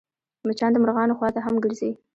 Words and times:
مچان 0.47 0.71
د 0.73 0.77
مرغانو 0.83 1.17
خوا 1.17 1.29
ته 1.35 1.39
هم 1.45 1.55
ګرځي 1.63 1.91